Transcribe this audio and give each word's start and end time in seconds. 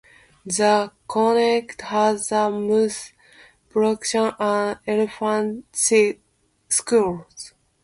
The 0.47 0.91
commune 1.07 1.67
has 1.79 2.31
municipal 2.31 3.09
preschools 3.71 4.33
and 4.39 4.79
elementary 4.87 6.19
schools. 6.69 7.53